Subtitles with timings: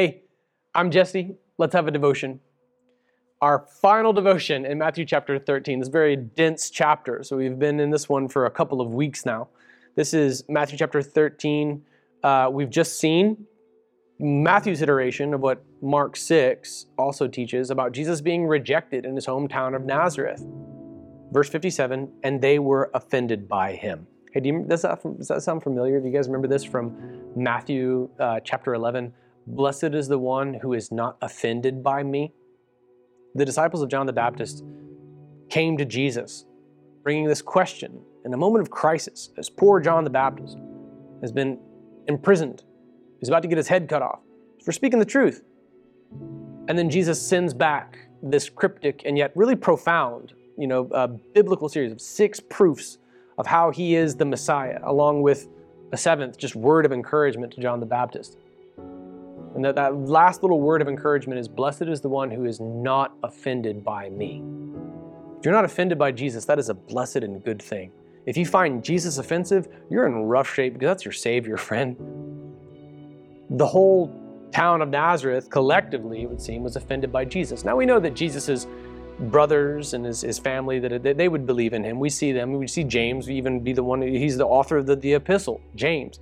[0.00, 0.22] Hey,
[0.74, 1.36] I'm Jesse.
[1.58, 2.40] Let's have a devotion.
[3.42, 7.22] Our final devotion in Matthew chapter 13, this very dense chapter.
[7.22, 9.48] So we've been in this one for a couple of weeks now.
[9.96, 11.82] This is Matthew chapter 13.
[12.24, 13.44] Uh, we've just seen
[14.18, 19.76] Matthew's iteration of what Mark 6 also teaches about Jesus being rejected in his hometown
[19.76, 20.42] of Nazareth.
[21.30, 24.06] Verse 57 and they were offended by him.
[24.32, 26.00] Hey, do you, does, that, does that sound familiar?
[26.00, 26.96] Do you guys remember this from
[27.36, 29.12] Matthew uh, chapter 11?
[29.54, 32.32] Blessed is the one who is not offended by me.
[33.34, 34.64] The disciples of John the Baptist
[35.48, 36.46] came to Jesus
[37.02, 40.58] bringing this question in a moment of crisis as poor John the Baptist
[41.22, 41.58] has been
[42.06, 42.62] imprisoned
[43.20, 44.20] He's about to get his head cut off
[44.64, 45.42] for speaking the truth.
[46.68, 50.84] And then Jesus sends back this cryptic and yet really profound, you know,
[51.34, 52.98] biblical series of six proofs
[53.38, 55.48] of how he is the Messiah, along with
[55.92, 58.38] a seventh just word of encouragement to John the Baptist.
[59.54, 62.60] And that, that last little word of encouragement is Blessed is the one who is
[62.60, 64.42] not offended by me.
[65.38, 67.90] If you're not offended by Jesus, that is a blessed and good thing.
[68.26, 71.96] If you find Jesus offensive, you're in rough shape because that's your Savior, friend
[73.50, 74.12] the whole
[74.52, 77.64] town of Nazareth collectively, it would seem, was offended by Jesus.
[77.64, 78.66] Now we know that Jesus'
[79.18, 81.98] brothers and his, his family, that they would believe in him.
[81.98, 82.54] We see them.
[82.54, 86.20] We see James even be the one, he's the author of the, the epistle, James.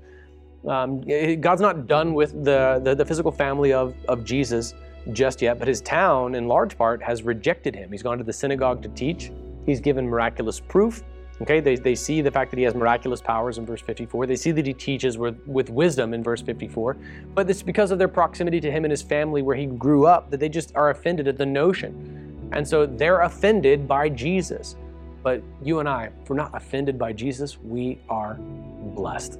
[0.67, 1.01] Um,
[1.41, 4.75] God's not done with the, the, the physical family of, of Jesus
[5.12, 7.91] just yet, but his town, in large part, has rejected him.
[7.92, 9.31] He's gone to the synagogue to teach.
[9.67, 11.03] He's given miraculous proof.
[11.41, 14.27] Okay, they, they see the fact that he has miraculous powers in verse 54.
[14.27, 16.97] They see that he teaches with, with wisdom in verse 54.
[17.34, 20.31] But it's because of their proximity to him and his family where he grew up
[20.31, 22.50] that they just are offended at the notion.
[22.53, 24.75] And so they're offended by Jesus.
[25.22, 29.39] But you and I, if we're not offended by Jesus, we are blessed.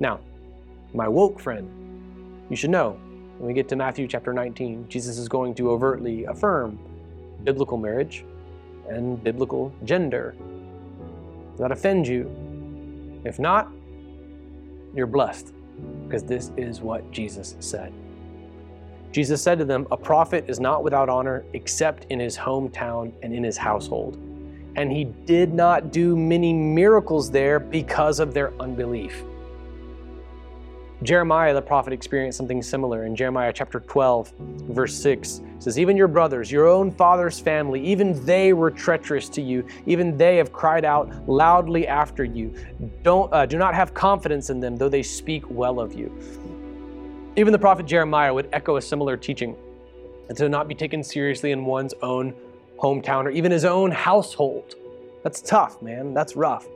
[0.00, 0.20] Now,
[0.94, 1.68] my woke friend,
[2.50, 2.98] you should know
[3.38, 6.78] when we get to Matthew chapter 19, Jesus is going to overtly affirm
[7.44, 8.24] biblical marriage
[8.88, 10.34] and biblical gender
[11.50, 12.30] Does that offend you?
[13.24, 13.70] If not,
[14.94, 15.52] you're blessed,
[16.04, 17.92] because this is what Jesus said.
[19.12, 23.34] Jesus said to them, A prophet is not without honor except in his hometown and
[23.34, 24.16] in his household.
[24.76, 29.22] And he did not do many miracles there because of their unbelief.
[31.02, 35.40] Jeremiah the prophet experienced something similar in Jeremiah chapter 12, verse 6.
[35.58, 39.66] Says, Even your brothers, your own father's family, even they were treacherous to you.
[39.86, 42.54] Even they have cried out loudly after you.
[43.02, 46.16] Don't, uh, do not have confidence in them, though they speak well of you.
[47.34, 49.56] Even the prophet Jeremiah would echo a similar teaching,
[50.28, 52.32] and to not be taken seriously in one's own
[52.78, 54.76] hometown or even his own household.
[55.24, 56.14] That's tough, man.
[56.14, 56.66] That's rough.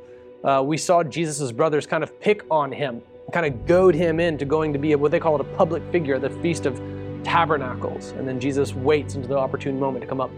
[0.42, 4.44] Uh, we saw Jesus' brothers kind of pick on him kind of goad him into
[4.44, 6.80] going to be a, what they call it a public figure the Feast of
[7.24, 8.12] Tabernacles.
[8.12, 10.30] And then Jesus waits until the opportune moment to come up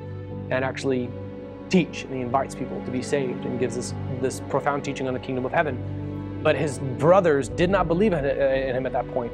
[0.50, 1.10] and actually
[1.68, 2.04] teach.
[2.04, 5.20] And he invites people to be saved and gives this, this profound teaching on the
[5.20, 6.40] kingdom of heaven.
[6.42, 9.32] But his brothers did not believe in him at that point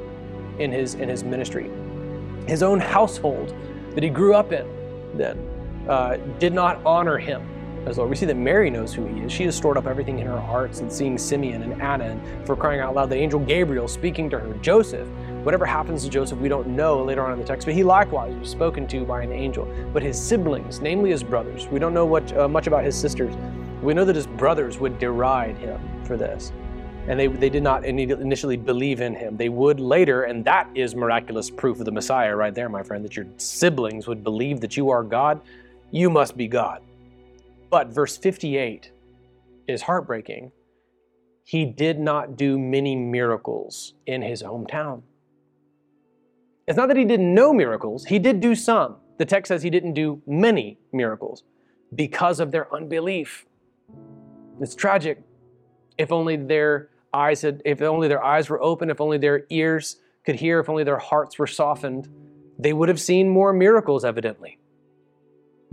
[0.59, 1.71] in his, in his ministry.
[2.47, 3.55] His own household
[3.91, 4.67] that he grew up in
[5.13, 5.39] then
[5.87, 7.47] uh, did not honor him
[7.85, 8.09] as Lord.
[8.09, 9.31] We see that Mary knows who he is.
[9.31, 12.55] She has stored up everything in her hearts and seeing Simeon and Anna, and for
[12.55, 14.53] crying out loud, the angel Gabriel speaking to her.
[14.55, 15.07] Joseph,
[15.43, 18.35] whatever happens to Joseph, we don't know later on in the text, but he likewise
[18.35, 19.67] was spoken to by an angel.
[19.93, 23.35] But his siblings, namely his brothers, we don't know what, uh, much about his sisters.
[23.81, 26.51] We know that his brothers would deride him for this.
[27.07, 29.37] And they, they did not initially believe in him.
[29.37, 33.05] They would later, and that is miraculous proof of the Messiah right there, my friend,
[33.05, 35.39] that your siblings would believe that you are God.
[35.91, 36.81] You must be God.
[37.75, 38.93] But verse 58
[39.67, 40.53] is heartbreaking.
[41.43, 45.01] He did not do many miracles in his hometown.
[46.69, 48.95] It's not that he didn't know miracles, he did do some.
[49.17, 51.43] The text says he didn't do many miracles
[51.93, 53.45] because of their unbelief.
[54.61, 55.21] It's tragic.
[55.97, 59.97] If only their eyes had, if only their eyes were open, if only their ears
[60.25, 62.07] could hear, if only their hearts were softened,
[62.57, 64.59] they would have seen more miracles, evidently.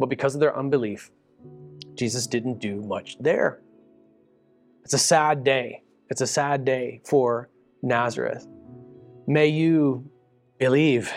[0.00, 1.12] But because of their unbelief,
[1.94, 3.60] Jesus didn't do much there.
[4.84, 5.82] It's a sad day.
[6.08, 7.48] It's a sad day for
[7.82, 8.46] Nazareth.
[9.26, 10.10] May you
[10.58, 11.12] believe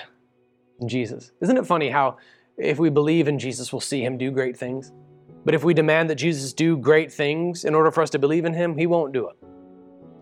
[0.79, 1.31] in Jesus.
[1.41, 2.17] Isn't it funny how
[2.57, 4.91] if we believe in Jesus, we'll see him do great things?
[5.43, 8.45] But if we demand that Jesus do great things in order for us to believe
[8.45, 9.35] in him, he won't do it.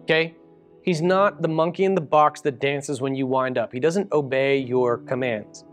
[0.04, 0.36] Okay?
[0.82, 3.72] He's not the monkey in the box that dances when you wind up.
[3.72, 5.64] He doesn't obey your commands.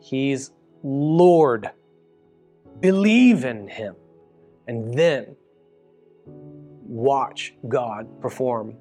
[0.00, 0.52] He's
[0.82, 1.70] Lord.
[2.80, 3.96] Believe in him
[4.68, 5.36] and then
[6.84, 8.76] watch God perform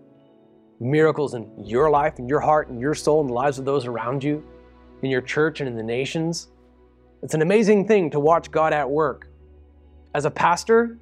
[0.79, 3.85] miracles in your life, in your heart, in your soul, in the lives of those
[3.87, 4.43] around you.
[5.01, 6.49] in your church and in the nations.
[7.23, 9.29] It's an amazing thing to watch God at work.
[10.13, 10.97] As a pastor,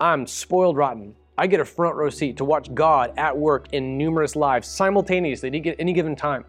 [0.00, 1.14] I'm spoiled rotten.
[1.36, 5.48] I get a front row seat to watch God at work in numerous lives simultaneously
[5.48, 6.44] at any given time.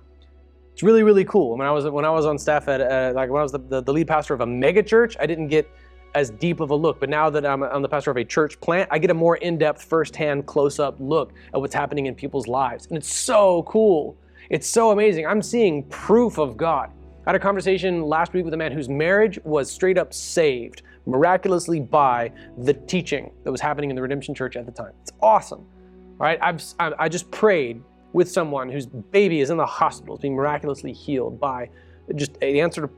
[0.73, 1.57] It's really, really cool.
[1.57, 3.59] When I was when I was on staff at uh, like when I was the,
[3.59, 5.69] the, the lead pastor of a mega church, I didn't get
[6.15, 7.00] as deep of a look.
[7.00, 9.38] But now that I'm, I'm the pastor of a church plant, I get a more
[9.38, 14.17] in-depth, first-hand, close-up look at what's happening in people's lives, and it's so cool.
[14.50, 15.27] It's so amazing.
[15.27, 16.89] I'm seeing proof of God.
[17.25, 20.81] I had a conversation last week with a man whose marriage was straight up saved
[21.06, 24.94] miraculously by the teaching that was happening in the Redemption Church at the time.
[25.01, 25.59] It's awesome.
[25.59, 27.81] All right, I've, I just prayed
[28.13, 31.69] with someone whose baby is in the hospital, is being miraculously healed by
[32.15, 32.89] just an answer to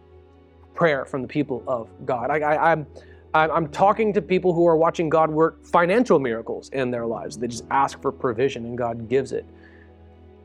[0.74, 2.30] prayer from the people of God.
[2.30, 2.88] I, I, I'm
[3.34, 7.38] I'm talking to people who are watching God work financial miracles in their lives.
[7.38, 9.46] They just ask for provision and God gives it.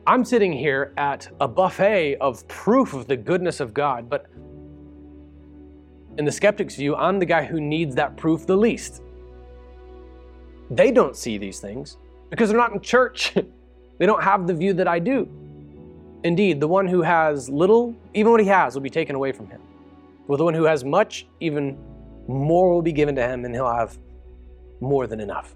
[0.05, 4.27] I'm sitting here at a buffet of proof of the goodness of God, but
[6.17, 9.01] in the skeptic's view, I'm the guy who needs that proof the least.
[10.71, 11.97] They don't see these things
[12.29, 13.33] because they're not in church.
[13.97, 15.27] they don't have the view that I do.
[16.23, 19.47] Indeed, the one who has little, even what he has, will be taken away from
[19.49, 19.61] him.
[20.27, 21.77] Well, the one who has much, even
[22.27, 23.97] more will be given to him, and he'll have
[24.81, 25.55] more than enough.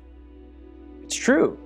[1.03, 1.57] It's true.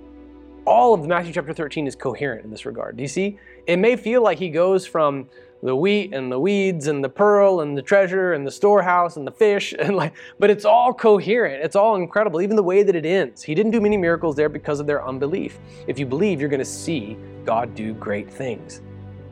[0.66, 2.96] All of Matthew chapter 13 is coherent in this regard.
[2.96, 3.38] Do you see?
[3.68, 5.28] It may feel like he goes from
[5.62, 9.26] the wheat and the weeds and the pearl and the treasure and the storehouse and
[9.26, 12.94] the fish and like but it's all coherent it's all incredible even the way that
[12.94, 16.40] it ends he didn't do many miracles there because of their unbelief if you believe
[16.40, 17.16] you're going to see
[17.46, 18.82] god do great things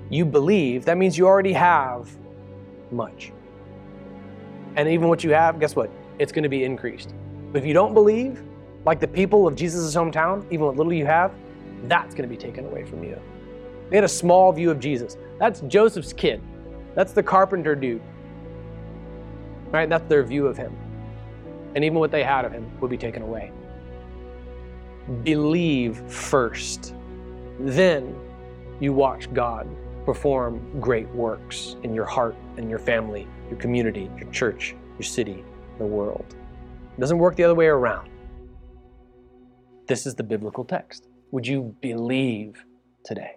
[0.09, 2.17] you believe that means you already have
[2.91, 3.31] much
[4.77, 7.15] and even what you have guess what it's going to be increased
[7.53, 8.43] but if you don't believe
[8.85, 11.33] like the people of jesus' hometown even what little you have
[11.85, 13.21] that's going to be taken away from you
[13.91, 15.17] they had a small view of Jesus.
[15.39, 16.43] That's Joseph's kid.
[16.95, 18.03] That's the carpenter dude.
[19.71, 19.89] Right?
[19.89, 20.77] That's their view of him.
[21.75, 23.53] And even what they had of him would be taken away.
[25.23, 26.95] Believe first.
[27.61, 28.17] Then
[28.81, 29.69] you watch God
[30.05, 35.45] perform great works in your heart and your family, your community, your church, your city,
[35.79, 36.35] the world.
[36.97, 38.09] It doesn't work the other way around.
[39.87, 41.09] This is the biblical text.
[41.31, 42.65] Would you believe
[43.05, 43.37] today?